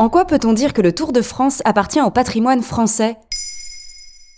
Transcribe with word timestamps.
En 0.00 0.08
quoi 0.08 0.24
peut-on 0.24 0.54
dire 0.54 0.72
que 0.72 0.80
le 0.80 0.94
Tour 0.94 1.12
de 1.12 1.20
France 1.20 1.60
appartient 1.66 2.00
au 2.00 2.10
patrimoine 2.10 2.62
français? 2.62 3.18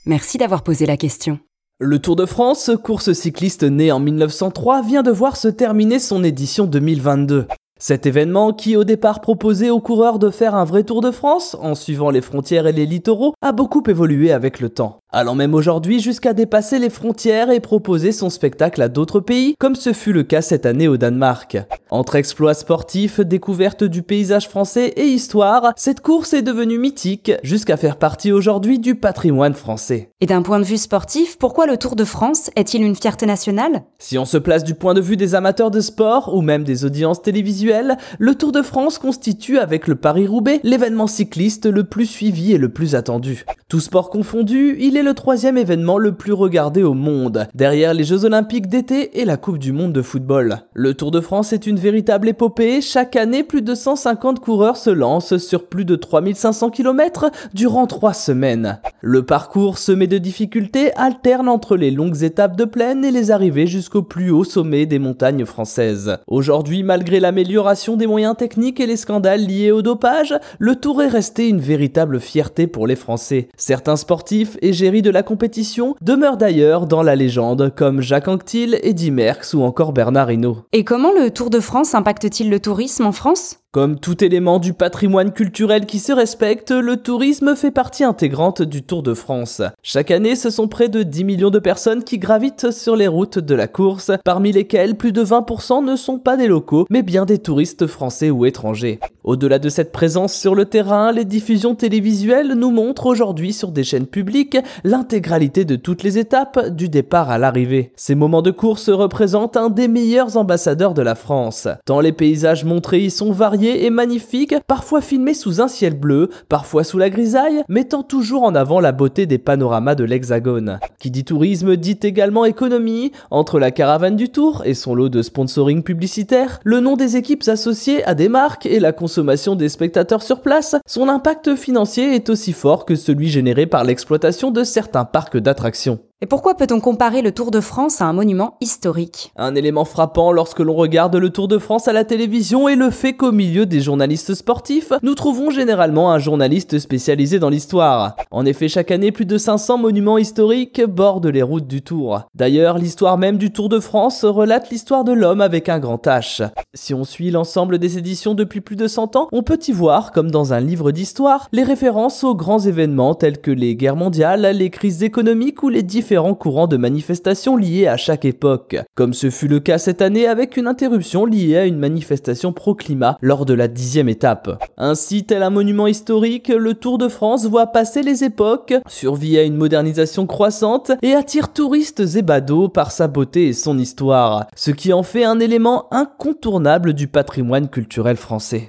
Merci 0.06 0.36
d'avoir 0.36 0.64
posé 0.64 0.86
la 0.86 0.96
question. 0.96 1.38
Le 1.78 2.00
Tour 2.00 2.16
de 2.16 2.26
France, 2.26 2.72
course 2.82 3.12
cycliste 3.12 3.62
née 3.62 3.92
en 3.92 4.00
1903, 4.00 4.82
vient 4.82 5.04
de 5.04 5.12
voir 5.12 5.36
se 5.36 5.46
terminer 5.46 6.00
son 6.00 6.24
édition 6.24 6.66
2022. 6.66 7.46
Cet 7.78 8.06
événement, 8.06 8.52
qui 8.52 8.74
au 8.74 8.82
départ 8.82 9.20
proposait 9.20 9.70
aux 9.70 9.80
coureurs 9.80 10.18
de 10.18 10.30
faire 10.30 10.56
un 10.56 10.64
vrai 10.64 10.82
Tour 10.82 11.00
de 11.00 11.12
France, 11.12 11.56
en 11.60 11.76
suivant 11.76 12.10
les 12.10 12.22
frontières 12.22 12.66
et 12.66 12.72
les 12.72 12.84
littoraux, 12.84 13.32
a 13.40 13.52
beaucoup 13.52 13.84
évolué 13.86 14.32
avec 14.32 14.58
le 14.58 14.68
temps. 14.68 14.98
Allant 15.14 15.34
même 15.34 15.52
aujourd'hui 15.52 16.00
jusqu'à 16.00 16.32
dépasser 16.32 16.78
les 16.78 16.88
frontières 16.88 17.50
et 17.50 17.60
proposer 17.60 18.12
son 18.12 18.30
spectacle 18.30 18.80
à 18.80 18.88
d'autres 18.88 19.20
pays, 19.20 19.56
comme 19.58 19.74
ce 19.74 19.92
fut 19.92 20.14
le 20.14 20.22
cas 20.22 20.40
cette 20.40 20.64
année 20.64 20.88
au 20.88 20.96
Danemark. 20.96 21.58
Entre 21.90 22.16
exploits 22.16 22.54
sportifs, 22.54 23.20
découverte 23.20 23.84
du 23.84 24.02
paysage 24.02 24.48
français 24.48 24.86
et 24.96 25.04
histoire, 25.04 25.74
cette 25.76 26.00
course 26.00 26.32
est 26.32 26.40
devenue 26.40 26.78
mythique, 26.78 27.30
jusqu'à 27.42 27.76
faire 27.76 27.98
partie 27.98 28.32
aujourd'hui 28.32 28.78
du 28.78 28.94
patrimoine 28.94 29.52
français. 29.52 30.08
Et 30.22 30.26
d'un 30.26 30.40
point 30.40 30.58
de 30.58 30.64
vue 30.64 30.78
sportif, 30.78 31.36
pourquoi 31.36 31.66
le 31.66 31.76
Tour 31.76 31.94
de 31.94 32.04
France 32.04 32.50
est-il 32.56 32.82
une 32.82 32.96
fierté 32.96 33.26
nationale? 33.26 33.82
Si 33.98 34.16
on 34.16 34.24
se 34.24 34.38
place 34.38 34.64
du 34.64 34.74
point 34.74 34.94
de 34.94 35.02
vue 35.02 35.18
des 35.18 35.34
amateurs 35.34 35.70
de 35.70 35.80
sport 35.80 36.34
ou 36.34 36.40
même 36.40 36.64
des 36.64 36.86
audiences 36.86 37.20
télévisuelles, 37.20 37.98
le 38.18 38.34
Tour 38.34 38.52
de 38.52 38.62
France 38.62 38.98
constitue 38.98 39.58
avec 39.58 39.88
le 39.88 39.96
Paris-Roubaix 39.96 40.60
l'événement 40.62 41.06
cycliste 41.06 41.66
le 41.66 41.84
plus 41.84 42.06
suivi 42.06 42.52
et 42.52 42.58
le 42.58 42.70
plus 42.70 42.94
attendu. 42.94 43.44
Tout 43.68 43.80
sport 43.80 44.08
confondu, 44.08 44.78
il 44.80 44.96
est 44.96 45.01
le 45.02 45.14
troisième 45.14 45.58
événement 45.58 45.98
le 45.98 46.12
plus 46.12 46.32
regardé 46.32 46.82
au 46.82 46.94
monde, 46.94 47.46
derrière 47.54 47.92
les 47.92 48.04
Jeux 48.04 48.24
Olympiques 48.24 48.68
d'été 48.68 49.20
et 49.20 49.24
la 49.24 49.36
Coupe 49.36 49.58
du 49.58 49.72
Monde 49.72 49.92
de 49.92 50.02
football. 50.02 50.58
Le 50.74 50.94
Tour 50.94 51.10
de 51.10 51.20
France 51.20 51.52
est 51.52 51.66
une 51.66 51.78
véritable 51.78 52.28
épopée, 52.28 52.80
chaque 52.80 53.16
année 53.16 53.42
plus 53.42 53.62
de 53.62 53.74
150 53.74 54.40
coureurs 54.40 54.76
se 54.76 54.90
lancent 54.90 55.38
sur 55.38 55.66
plus 55.66 55.84
de 55.84 55.96
3500 55.96 56.70
km 56.70 57.30
durant 57.52 57.86
trois 57.86 58.14
semaines. 58.14 58.80
Le 59.00 59.24
parcours 59.24 59.78
semé 59.78 60.06
de 60.06 60.18
difficultés 60.18 60.92
alterne 60.94 61.48
entre 61.48 61.76
les 61.76 61.90
longues 61.90 62.22
étapes 62.22 62.56
de 62.56 62.64
plaine 62.64 63.04
et 63.04 63.10
les 63.10 63.30
arrivées 63.30 63.66
jusqu'au 63.66 64.02
plus 64.02 64.30
haut 64.30 64.44
sommet 64.44 64.86
des 64.86 64.98
montagnes 64.98 65.44
françaises. 65.44 66.18
Aujourd'hui, 66.28 66.82
malgré 66.82 67.18
l'amélioration 67.18 67.96
des 67.96 68.06
moyens 68.06 68.36
techniques 68.36 68.80
et 68.80 68.86
les 68.86 68.96
scandales 68.96 69.46
liés 69.46 69.72
au 69.72 69.82
dopage, 69.82 70.34
le 70.58 70.76
Tour 70.76 71.02
est 71.02 71.08
resté 71.08 71.48
une 71.48 71.60
véritable 71.60 72.20
fierté 72.20 72.66
pour 72.66 72.86
les 72.86 72.96
Français. 72.96 73.48
Certains 73.56 73.96
sportifs 73.96 74.56
de 75.00 75.10
la 75.10 75.22
compétition 75.22 75.94
demeurent 76.02 76.36
d'ailleurs 76.36 76.86
dans 76.86 77.02
la 77.02 77.16
légende, 77.16 77.72
comme 77.74 78.02
Jacques 78.02 78.28
Anquetil, 78.28 78.78
Eddy 78.82 79.10
Merckx 79.10 79.54
ou 79.54 79.62
encore 79.62 79.94
Bernard 79.94 80.30
Hinault. 80.30 80.58
Et 80.72 80.84
comment 80.84 81.12
le 81.12 81.30
Tour 81.30 81.48
de 81.48 81.60
France 81.60 81.94
impacte-t-il 81.94 82.50
le 82.50 82.60
tourisme 82.60 83.06
en 83.06 83.12
France? 83.12 83.61
Comme 83.72 83.98
tout 83.98 84.22
élément 84.22 84.58
du 84.58 84.74
patrimoine 84.74 85.32
culturel 85.32 85.86
qui 85.86 85.98
se 85.98 86.12
respecte, 86.12 86.70
le 86.70 86.98
tourisme 86.98 87.56
fait 87.56 87.70
partie 87.70 88.04
intégrante 88.04 88.60
du 88.60 88.82
Tour 88.82 89.02
de 89.02 89.14
France. 89.14 89.62
Chaque 89.82 90.10
année, 90.10 90.36
ce 90.36 90.50
sont 90.50 90.68
près 90.68 90.90
de 90.90 91.02
10 91.02 91.24
millions 91.24 91.48
de 91.48 91.58
personnes 91.58 92.04
qui 92.04 92.18
gravitent 92.18 92.70
sur 92.70 92.96
les 92.96 93.08
routes 93.08 93.38
de 93.38 93.54
la 93.54 93.68
course, 93.68 94.10
parmi 94.24 94.52
lesquelles 94.52 94.94
plus 94.94 95.12
de 95.12 95.24
20% 95.24 95.82
ne 95.86 95.96
sont 95.96 96.18
pas 96.18 96.36
des 96.36 96.48
locaux, 96.48 96.84
mais 96.90 97.00
bien 97.00 97.24
des 97.24 97.38
touristes 97.38 97.86
français 97.86 98.28
ou 98.28 98.44
étrangers. 98.44 99.00
Au-delà 99.24 99.58
de 99.58 99.70
cette 99.70 99.90
présence 99.90 100.34
sur 100.34 100.54
le 100.54 100.66
terrain, 100.66 101.10
les 101.10 101.24
diffusions 101.24 101.74
télévisuelles 101.74 102.52
nous 102.52 102.72
montrent 102.72 103.06
aujourd'hui 103.06 103.54
sur 103.54 103.72
des 103.72 103.84
chaînes 103.84 104.06
publiques 104.06 104.58
l'intégralité 104.84 105.64
de 105.64 105.76
toutes 105.76 106.02
les 106.02 106.18
étapes, 106.18 106.68
du 106.68 106.90
départ 106.90 107.30
à 107.30 107.38
l'arrivée. 107.38 107.92
Ces 107.96 108.16
moments 108.16 108.42
de 108.42 108.50
course 108.50 108.90
représentent 108.90 109.56
un 109.56 109.70
des 109.70 109.88
meilleurs 109.88 110.36
ambassadeurs 110.36 110.92
de 110.92 111.00
la 111.00 111.14
France. 111.14 111.68
Tant 111.86 112.00
les 112.00 112.12
paysages 112.12 112.66
montrés 112.66 113.00
y 113.00 113.10
sont 113.10 113.32
variés 113.32 113.61
et 113.68 113.90
magnifique, 113.90 114.54
parfois 114.66 115.00
filmé 115.00 115.34
sous 115.34 115.60
un 115.60 115.68
ciel 115.68 115.98
bleu, 115.98 116.30
parfois 116.48 116.84
sous 116.84 116.98
la 116.98 117.10
grisaille, 117.10 117.62
mettant 117.68 118.02
toujours 118.02 118.42
en 118.42 118.54
avant 118.54 118.80
la 118.80 118.92
beauté 118.92 119.26
des 119.26 119.38
panoramas 119.38 119.94
de 119.94 120.04
l'Hexagone. 120.04 120.78
Qui 120.98 121.10
dit 121.10 121.24
tourisme 121.24 121.76
dit 121.76 121.98
également 122.02 122.44
économie, 122.44 123.12
entre 123.30 123.58
la 123.58 123.70
caravane 123.70 124.16
du 124.16 124.28
Tour 124.28 124.62
et 124.64 124.74
son 124.74 124.94
lot 124.94 125.08
de 125.08 125.22
sponsoring 125.22 125.82
publicitaire, 125.82 126.60
le 126.64 126.80
nom 126.80 126.96
des 126.96 127.16
équipes 127.16 127.42
associées 127.46 128.04
à 128.04 128.14
des 128.14 128.28
marques 128.28 128.66
et 128.66 128.80
la 128.80 128.92
consommation 128.92 129.54
des 129.54 129.68
spectateurs 129.68 130.22
sur 130.22 130.40
place, 130.40 130.76
son 130.86 131.08
impact 131.08 131.54
financier 131.54 132.14
est 132.14 132.30
aussi 132.30 132.52
fort 132.52 132.84
que 132.84 132.94
celui 132.94 133.28
généré 133.28 133.66
par 133.66 133.84
l'exploitation 133.84 134.50
de 134.50 134.64
certains 134.64 135.04
parcs 135.04 135.38
d'attractions. 135.38 136.00
Et 136.22 136.26
pourquoi 136.26 136.54
peut-on 136.54 136.78
comparer 136.78 137.20
le 137.20 137.32
Tour 137.32 137.50
de 137.50 137.58
France 137.58 138.00
à 138.00 138.04
un 138.04 138.12
monument 138.12 138.56
historique 138.60 139.32
Un 139.36 139.56
élément 139.56 139.84
frappant 139.84 140.30
lorsque 140.30 140.60
l'on 140.60 140.74
regarde 140.74 141.16
le 141.16 141.30
Tour 141.30 141.48
de 141.48 141.58
France 141.58 141.88
à 141.88 141.92
la 141.92 142.04
télévision 142.04 142.68
est 142.68 142.76
le 142.76 142.90
fait 142.90 143.14
qu'au 143.14 143.32
milieu 143.32 143.66
des 143.66 143.80
journalistes 143.80 144.34
sportifs, 144.34 144.92
nous 145.02 145.16
trouvons 145.16 145.50
généralement 145.50 146.12
un 146.12 146.20
journaliste 146.20 146.78
spécialisé 146.78 147.40
dans 147.40 147.48
l'histoire. 147.48 148.14
En 148.30 148.46
effet, 148.46 148.68
chaque 148.68 148.92
année, 148.92 149.10
plus 149.10 149.26
de 149.26 149.36
500 149.36 149.78
monuments 149.78 150.16
historiques 150.16 150.80
bordent 150.84 151.26
les 151.26 151.42
routes 151.42 151.66
du 151.66 151.82
Tour. 151.82 152.20
D'ailleurs, 152.36 152.78
l'histoire 152.78 153.18
même 153.18 153.36
du 153.36 153.50
Tour 153.50 153.68
de 153.68 153.80
France 153.80 154.24
relate 154.24 154.70
l'histoire 154.70 155.02
de 155.02 155.12
l'homme 155.12 155.40
avec 155.40 155.68
un 155.68 155.80
grand 155.80 156.06
H. 156.06 156.48
Si 156.72 156.94
on 156.94 157.02
suit 157.02 157.32
l'ensemble 157.32 157.80
des 157.80 157.98
éditions 157.98 158.34
depuis 158.34 158.60
plus 158.60 158.76
de 158.76 158.86
100 158.86 159.16
ans, 159.16 159.26
on 159.32 159.42
peut 159.42 159.58
y 159.66 159.72
voir, 159.72 160.12
comme 160.12 160.30
dans 160.30 160.52
un 160.52 160.60
livre 160.60 160.92
d'histoire, 160.92 161.48
les 161.50 161.64
références 161.64 162.22
aux 162.22 162.36
grands 162.36 162.60
événements 162.60 163.16
tels 163.16 163.40
que 163.40 163.50
les 163.50 163.74
guerres 163.74 163.96
mondiales, 163.96 164.56
les 164.56 164.70
crises 164.70 165.02
économiques 165.02 165.64
ou 165.64 165.68
les 165.68 165.82
différents 165.82 166.11
courants 166.38 166.66
de 166.66 166.76
manifestations 166.76 167.56
liées 167.56 167.86
à 167.86 167.96
chaque 167.96 168.24
époque, 168.24 168.76
comme 168.94 169.14
ce 169.14 169.30
fut 169.30 169.48
le 169.48 169.60
cas 169.60 169.78
cette 169.78 170.02
année 170.02 170.26
avec 170.26 170.56
une 170.56 170.66
interruption 170.66 171.24
liée 171.24 171.56
à 171.56 171.66
une 171.66 171.78
manifestation 171.78 172.52
pro-climat 172.52 173.16
lors 173.20 173.46
de 173.46 173.54
la 173.54 173.68
dixième 173.68 174.08
étape. 174.08 174.62
Ainsi, 174.76 175.24
tel 175.24 175.42
un 175.42 175.50
monument 175.50 175.86
historique, 175.86 176.48
le 176.48 176.74
Tour 176.74 176.98
de 176.98 177.08
France 177.08 177.46
voit 177.46 177.66
passer 177.66 178.02
les 178.02 178.24
époques, 178.24 178.74
survit 178.88 179.38
à 179.38 179.42
une 179.42 179.56
modernisation 179.56 180.26
croissante 180.26 180.92
et 181.02 181.14
attire 181.14 181.52
touristes 181.52 182.02
et 182.16 182.22
badauds 182.22 182.68
par 182.68 182.90
sa 182.90 183.08
beauté 183.08 183.48
et 183.48 183.52
son 183.52 183.78
histoire, 183.78 184.46
ce 184.56 184.70
qui 184.70 184.92
en 184.92 185.02
fait 185.02 185.24
un 185.24 185.40
élément 185.40 185.86
incontournable 185.92 186.92
du 186.94 187.08
patrimoine 187.08 187.68
culturel 187.68 188.16
français. 188.16 188.68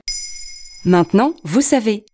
Maintenant, 0.85 1.33
vous 1.43 1.61
savez. 1.61 2.05